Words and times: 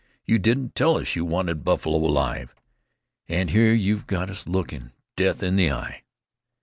You 0.25 0.39
didn't 0.39 0.73
tell 0.73 0.97
us 0.97 1.15
you 1.15 1.23
wanted 1.25 1.63
buffalo 1.63 1.99
alive. 1.99 2.55
And 3.27 3.51
here 3.51 3.71
you've 3.71 4.07
got 4.07 4.31
us 4.31 4.47
looking 4.47 4.93
death 5.15 5.43
in 5.43 5.57
the 5.57 5.71
eye!" 5.71 6.01